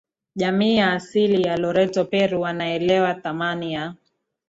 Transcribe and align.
jamii 0.35 0.77
ya 0.77 0.91
asili 0.93 1.43
ya 1.43 1.57
Loreto 1.57 2.05
Peru 2.05 2.41
wanaelewa 2.41 3.13
thamani 3.13 3.73
ya 3.73 3.93